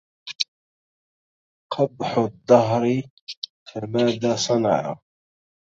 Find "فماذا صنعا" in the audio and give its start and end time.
3.73-4.95